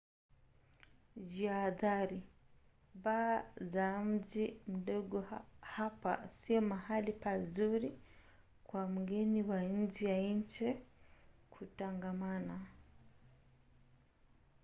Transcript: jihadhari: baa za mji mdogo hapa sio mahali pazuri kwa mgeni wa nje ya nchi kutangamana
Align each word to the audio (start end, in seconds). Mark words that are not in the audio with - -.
jihadhari: 1.29 2.19
baa 3.03 3.35
za 3.71 4.03
mji 4.03 4.61
mdogo 4.67 5.25
hapa 5.61 6.29
sio 6.29 6.61
mahali 6.61 7.13
pazuri 7.13 7.99
kwa 8.63 8.87
mgeni 8.87 9.41
wa 9.43 9.61
nje 9.63 10.05
ya 10.09 10.21
nchi 10.33 10.67
kutangamana 11.49 12.65